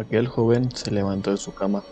Aquel 0.00 0.28
joven 0.28 0.70
se 0.74 0.90
levantó 0.90 1.30
de 1.30 1.36
su 1.36 1.52
cama, 1.52 1.82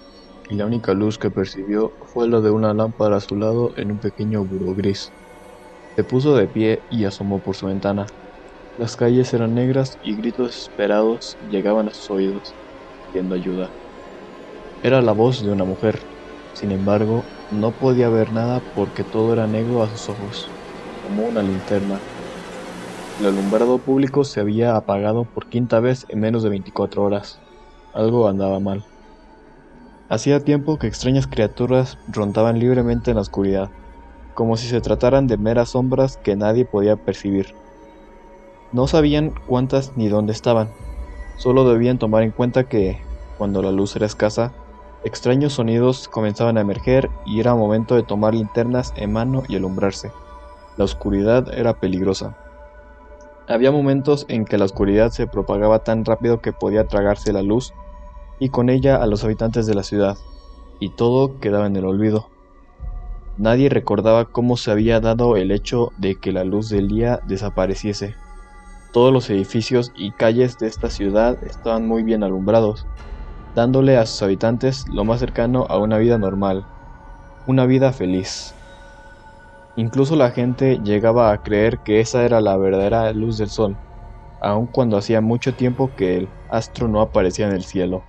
y 0.48 0.54
la 0.54 0.64
única 0.64 0.94
luz 0.94 1.18
que 1.18 1.30
percibió 1.30 1.92
fue 2.06 2.26
la 2.26 2.40
de 2.40 2.50
una 2.50 2.72
lámpara 2.72 3.18
a 3.18 3.20
su 3.20 3.36
lado 3.36 3.74
en 3.76 3.92
un 3.92 3.98
pequeño 3.98 4.46
buró 4.46 4.74
gris. 4.74 5.12
Se 5.94 6.04
puso 6.04 6.34
de 6.34 6.48
pie 6.48 6.80
y 6.88 7.04
asomó 7.04 7.42
por 7.42 7.54
su 7.54 7.66
ventana. 7.66 8.06
Las 8.78 8.96
calles 8.96 9.34
eran 9.34 9.52
negras 9.52 9.98
y 10.02 10.16
gritos 10.16 10.46
desesperados 10.46 11.36
llegaban 11.50 11.88
a 11.88 11.92
sus 11.92 12.08
oídos, 12.08 12.56
pidiendo 13.04 13.34
ayuda. 13.34 13.68
Era 14.82 15.02
la 15.02 15.12
voz 15.12 15.42
de 15.42 15.52
una 15.52 15.66
mujer. 15.66 16.00
Sin 16.54 16.72
embargo, 16.72 17.28
no 17.50 17.72
podía 17.72 18.08
ver 18.08 18.32
nada 18.32 18.62
porque 18.74 19.04
todo 19.04 19.34
era 19.34 19.46
negro 19.46 19.82
a 19.82 19.90
sus 19.90 20.08
ojos, 20.08 20.54
como 21.02 21.26
una 21.26 21.42
linterna. 21.42 22.00
El 23.18 23.26
alumbrado 23.26 23.76
público 23.84 24.24
se 24.24 24.40
había 24.40 24.76
apagado 24.76 25.26
por 25.26 25.50
quinta 25.50 25.78
vez 25.80 26.06
en 26.08 26.20
menos 26.20 26.42
de 26.42 26.48
24 26.48 27.02
horas. 27.02 27.42
Algo 27.94 28.28
andaba 28.28 28.60
mal. 28.60 28.84
Hacía 30.10 30.44
tiempo 30.44 30.78
que 30.78 30.86
extrañas 30.86 31.26
criaturas 31.26 31.98
rondaban 32.08 32.58
libremente 32.58 33.10
en 33.10 33.16
la 33.16 33.22
oscuridad, 33.22 33.70
como 34.34 34.56
si 34.56 34.68
se 34.68 34.80
trataran 34.80 35.26
de 35.26 35.36
meras 35.36 35.70
sombras 35.70 36.18
que 36.18 36.36
nadie 36.36 36.64
podía 36.64 36.96
percibir. 36.96 37.54
No 38.72 38.86
sabían 38.86 39.34
cuántas 39.46 39.96
ni 39.96 40.08
dónde 40.08 40.32
estaban, 40.32 40.70
solo 41.38 41.68
debían 41.68 41.98
tomar 41.98 42.22
en 42.22 42.30
cuenta 42.30 42.64
que, 42.64 43.00
cuando 43.38 43.62
la 43.62 43.72
luz 43.72 43.96
era 43.96 44.06
escasa, 44.06 44.52
extraños 45.04 45.54
sonidos 45.54 46.08
comenzaban 46.08 46.58
a 46.58 46.60
emerger 46.60 47.08
y 47.24 47.40
era 47.40 47.54
momento 47.54 47.94
de 47.94 48.02
tomar 48.02 48.34
linternas 48.34 48.92
en 48.96 49.12
mano 49.12 49.44
y 49.48 49.56
alumbrarse. 49.56 50.12
La 50.76 50.84
oscuridad 50.84 51.52
era 51.52 51.74
peligrosa. 51.74 52.36
Había 53.48 53.72
momentos 53.72 54.26
en 54.28 54.44
que 54.44 54.58
la 54.58 54.66
oscuridad 54.66 55.10
se 55.10 55.26
propagaba 55.26 55.78
tan 55.78 56.04
rápido 56.04 56.40
que 56.40 56.52
podía 56.52 56.86
tragarse 56.86 57.32
la 57.32 57.42
luz 57.42 57.72
y 58.38 58.50
con 58.50 58.70
ella 58.70 58.96
a 58.96 59.06
los 59.06 59.24
habitantes 59.24 59.66
de 59.66 59.74
la 59.74 59.82
ciudad, 59.82 60.16
y 60.80 60.90
todo 60.90 61.38
quedaba 61.40 61.66
en 61.66 61.76
el 61.76 61.84
olvido. 61.84 62.28
Nadie 63.36 63.68
recordaba 63.68 64.24
cómo 64.24 64.56
se 64.56 64.70
había 64.70 65.00
dado 65.00 65.36
el 65.36 65.50
hecho 65.52 65.92
de 65.96 66.16
que 66.16 66.32
la 66.32 66.44
luz 66.44 66.68
del 66.68 66.88
día 66.88 67.20
desapareciese. 67.26 68.16
Todos 68.92 69.12
los 69.12 69.30
edificios 69.30 69.92
y 69.94 70.10
calles 70.10 70.58
de 70.58 70.66
esta 70.66 70.90
ciudad 70.90 71.42
estaban 71.44 71.86
muy 71.86 72.02
bien 72.02 72.24
alumbrados, 72.24 72.86
dándole 73.54 73.96
a 73.96 74.06
sus 74.06 74.22
habitantes 74.22 74.86
lo 74.88 75.04
más 75.04 75.20
cercano 75.20 75.66
a 75.68 75.78
una 75.78 75.98
vida 75.98 76.18
normal, 76.18 76.66
una 77.46 77.64
vida 77.66 77.92
feliz. 77.92 78.54
Incluso 79.76 80.16
la 80.16 80.32
gente 80.32 80.80
llegaba 80.82 81.30
a 81.30 81.42
creer 81.42 81.78
que 81.78 82.00
esa 82.00 82.24
era 82.24 82.40
la 82.40 82.56
verdadera 82.56 83.12
luz 83.12 83.38
del 83.38 83.48
sol, 83.48 83.76
aun 84.40 84.66
cuando 84.66 84.96
hacía 84.96 85.20
mucho 85.20 85.54
tiempo 85.54 85.90
que 85.96 86.16
el 86.16 86.28
astro 86.50 86.88
no 86.88 87.00
aparecía 87.00 87.46
en 87.46 87.52
el 87.52 87.62
cielo. 87.62 88.02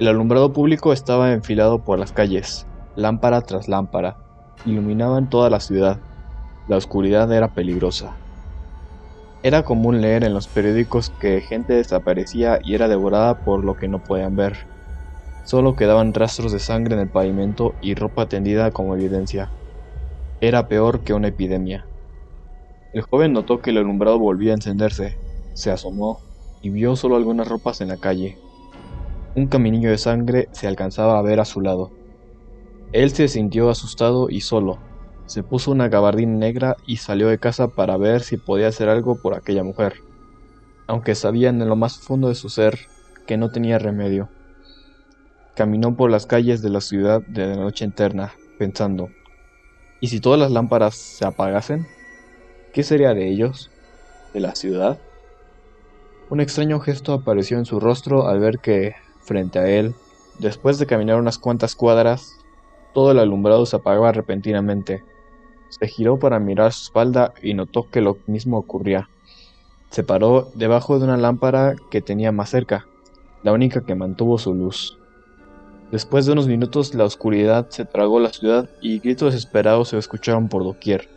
El 0.00 0.08
alumbrado 0.08 0.54
público 0.54 0.94
estaba 0.94 1.34
enfilado 1.34 1.84
por 1.84 1.98
las 1.98 2.10
calles, 2.10 2.66
lámpara 2.96 3.42
tras 3.42 3.68
lámpara, 3.68 4.16
iluminaban 4.64 5.28
toda 5.28 5.50
la 5.50 5.60
ciudad. 5.60 6.00
La 6.68 6.78
oscuridad 6.78 7.30
era 7.30 7.48
peligrosa. 7.48 8.16
Era 9.42 9.62
común 9.62 10.00
leer 10.00 10.24
en 10.24 10.32
los 10.32 10.48
periódicos 10.48 11.10
que 11.20 11.42
gente 11.42 11.74
desaparecía 11.74 12.60
y 12.64 12.74
era 12.74 12.88
devorada 12.88 13.44
por 13.44 13.62
lo 13.62 13.74
que 13.74 13.88
no 13.88 14.02
podían 14.02 14.36
ver. 14.36 14.56
Solo 15.44 15.76
quedaban 15.76 16.14
rastros 16.14 16.50
de 16.52 16.60
sangre 16.60 16.94
en 16.94 17.00
el 17.02 17.10
pavimento 17.10 17.74
y 17.82 17.94
ropa 17.94 18.24
tendida 18.24 18.70
como 18.70 18.94
evidencia. 18.94 19.52
Era 20.40 20.66
peor 20.66 21.00
que 21.00 21.12
una 21.12 21.28
epidemia. 21.28 21.86
El 22.94 23.02
joven 23.02 23.34
notó 23.34 23.60
que 23.60 23.68
el 23.68 23.76
alumbrado 23.76 24.18
volvía 24.18 24.52
a 24.52 24.54
encenderse, 24.54 25.18
se 25.52 25.70
asomó 25.70 26.20
y 26.62 26.70
vio 26.70 26.96
solo 26.96 27.16
algunas 27.16 27.48
ropas 27.48 27.82
en 27.82 27.88
la 27.88 27.98
calle, 27.98 28.38
un 29.34 29.46
caminillo 29.46 29.90
de 29.90 29.98
sangre 29.98 30.48
se 30.52 30.66
alcanzaba 30.66 31.18
a 31.18 31.22
ver 31.22 31.40
a 31.40 31.44
su 31.44 31.60
lado. 31.60 31.92
Él 32.92 33.10
se 33.10 33.28
sintió 33.28 33.70
asustado 33.70 34.28
y 34.28 34.40
solo. 34.40 34.80
Se 35.26 35.44
puso 35.44 35.70
una 35.70 35.88
gabardina 35.88 36.36
negra 36.36 36.76
y 36.86 36.96
salió 36.96 37.28
de 37.28 37.38
casa 37.38 37.68
para 37.68 37.96
ver 37.96 38.22
si 38.22 38.36
podía 38.36 38.66
hacer 38.66 38.88
algo 38.88 39.20
por 39.22 39.34
aquella 39.34 39.62
mujer, 39.62 39.94
aunque 40.88 41.14
sabía 41.14 41.50
en 41.50 41.68
lo 41.68 41.76
más 41.76 42.00
fondo 42.00 42.28
de 42.28 42.34
su 42.34 42.48
ser 42.48 42.80
que 43.28 43.36
no 43.36 43.50
tenía 43.52 43.78
remedio. 43.78 44.28
Caminó 45.54 45.96
por 45.96 46.10
las 46.10 46.26
calles 46.26 46.62
de 46.62 46.70
la 46.70 46.80
ciudad 46.80 47.22
de 47.28 47.46
la 47.46 47.56
noche 47.56 47.84
eterna, 47.84 48.32
pensando, 48.58 49.08
¿y 50.00 50.08
si 50.08 50.18
todas 50.18 50.40
las 50.40 50.50
lámparas 50.50 50.96
se 50.96 51.24
apagasen? 51.24 51.86
¿Qué 52.72 52.82
sería 52.82 53.14
de 53.14 53.28
ellos? 53.28 53.70
¿De 54.34 54.40
la 54.40 54.56
ciudad? 54.56 54.98
Un 56.28 56.40
extraño 56.40 56.80
gesto 56.80 57.12
apareció 57.12 57.58
en 57.58 57.66
su 57.66 57.78
rostro 57.78 58.26
al 58.26 58.40
ver 58.40 58.58
que 58.58 58.94
Frente 59.20 59.58
a 59.58 59.68
él, 59.68 59.94
después 60.38 60.78
de 60.78 60.86
caminar 60.86 61.18
unas 61.18 61.38
cuantas 61.38 61.74
cuadras, 61.74 62.38
todo 62.92 63.12
el 63.12 63.18
alumbrado 63.18 63.66
se 63.66 63.76
apagaba 63.76 64.12
repentinamente. 64.12 65.04
Se 65.68 65.86
giró 65.86 66.18
para 66.18 66.40
mirar 66.40 66.72
su 66.72 66.84
espalda 66.84 67.32
y 67.42 67.54
notó 67.54 67.88
que 67.90 68.00
lo 68.00 68.18
mismo 68.26 68.58
ocurría. 68.58 69.08
Se 69.90 70.02
paró 70.02 70.50
debajo 70.54 70.98
de 70.98 71.04
una 71.04 71.16
lámpara 71.16 71.76
que 71.90 72.00
tenía 72.00 72.32
más 72.32 72.50
cerca, 72.50 72.86
la 73.42 73.52
única 73.52 73.82
que 73.82 73.94
mantuvo 73.94 74.38
su 74.38 74.54
luz. 74.54 74.98
Después 75.92 76.26
de 76.26 76.32
unos 76.32 76.46
minutos 76.46 76.94
la 76.94 77.04
oscuridad 77.04 77.68
se 77.70 77.84
tragó 77.84 78.20
la 78.20 78.32
ciudad 78.32 78.68
y 78.80 79.00
gritos 79.00 79.34
desesperados 79.34 79.88
se 79.88 79.98
escucharon 79.98 80.48
por 80.48 80.64
doquier. 80.64 81.08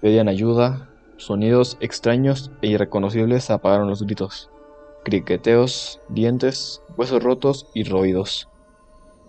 Pedían 0.00 0.28
ayuda, 0.28 0.88
sonidos 1.16 1.76
extraños 1.80 2.50
e 2.62 2.68
irreconocibles 2.68 3.50
apagaron 3.50 3.88
los 3.88 4.02
gritos 4.02 4.50
criqueteos, 5.08 6.02
dientes, 6.10 6.82
huesos 6.98 7.22
rotos 7.22 7.66
y 7.72 7.84
roídos. 7.84 8.46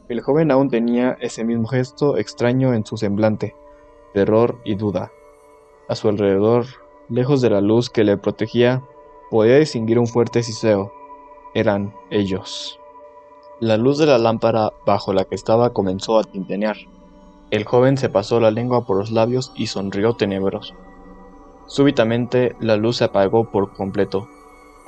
El 0.09 0.19
joven 0.19 0.51
aún 0.51 0.69
tenía 0.69 1.16
ese 1.22 1.45
mismo 1.45 1.67
gesto 1.67 2.17
extraño 2.17 2.73
en 2.73 2.85
su 2.85 2.97
semblante, 2.97 3.56
terror 4.13 4.59
y 4.66 4.75
duda. 4.75 5.09
A 5.88 5.95
su 5.95 6.09
alrededor, 6.09 6.66
lejos 7.07 7.40
de 7.40 7.50
la 7.50 7.62
luz 7.62 7.90
que 7.90 8.03
le 8.03 8.17
protegía, 8.17 8.84
podía 9.31 9.57
distinguir 9.57 10.00
un 10.00 10.07
fuerte 10.07 10.44
siseo. 10.44 10.91
Eran 11.53 11.94
ellos. 12.09 12.78
La 13.61 13.78
luz 13.78 14.00
de 14.00 14.06
la 14.06 14.17
lámpara 14.17 14.73
bajo 14.85 15.13
la 15.13 15.23
que 15.23 15.35
estaba 15.35 15.72
comenzó 15.72 16.19
a 16.19 16.25
tintenear. 16.25 16.75
El 17.51 17.63
joven 17.63 17.96
se 17.96 18.09
pasó 18.09 18.41
la 18.41 18.51
lengua 18.51 18.85
por 18.85 18.97
los 18.97 19.11
labios 19.11 19.53
y 19.56 19.67
sonrió 19.67 20.13
tenebroso. 20.13 20.75
Súbitamente 21.67 22.57
la 22.59 22.75
luz 22.75 22.97
se 22.97 23.06
apagó 23.06 23.50
por 23.50 23.72
completo 23.73 24.28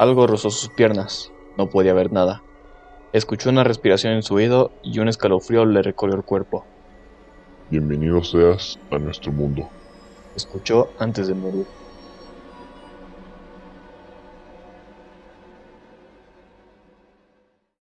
algo 0.01 0.25
rozó 0.25 0.49
sus 0.49 0.69
piernas. 0.69 1.31
No 1.59 1.69
podía 1.69 1.93
ver 1.93 2.11
nada. 2.11 2.41
Escuchó 3.13 3.51
una 3.51 3.63
respiración 3.63 4.13
en 4.13 4.23
su 4.23 4.33
oído 4.33 4.71
y 4.81 4.97
un 4.97 5.07
escalofrío 5.07 5.63
le 5.65 5.83
recorrió 5.83 6.15
el 6.15 6.23
cuerpo. 6.23 6.65
Bienvenido 7.69 8.23
seas 8.23 8.79
a 8.89 8.97
nuestro 8.97 9.31
mundo. 9.31 9.69
Escuchó 10.35 10.89
antes 10.97 11.27
de 11.27 11.35
morir. 11.35 11.67